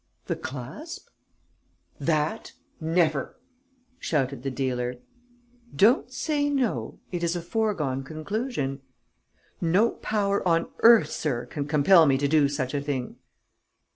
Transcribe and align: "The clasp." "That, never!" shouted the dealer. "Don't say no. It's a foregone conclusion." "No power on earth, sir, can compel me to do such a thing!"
"The 0.25 0.35
clasp." 0.35 1.09
"That, 1.99 2.53
never!" 2.79 3.37
shouted 3.99 4.41
the 4.41 4.49
dealer. 4.49 4.95
"Don't 5.75 6.11
say 6.11 6.49
no. 6.49 6.97
It's 7.11 7.35
a 7.35 7.39
foregone 7.43 8.01
conclusion." 8.03 8.81
"No 9.61 9.91
power 9.91 10.41
on 10.47 10.69
earth, 10.79 11.11
sir, 11.11 11.45
can 11.45 11.67
compel 11.67 12.07
me 12.07 12.17
to 12.17 12.27
do 12.27 12.49
such 12.49 12.73
a 12.73 12.81
thing!" 12.81 13.17